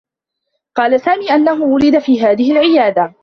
[0.75, 3.13] قال سامي أنّه وُلد في هذه العيادة.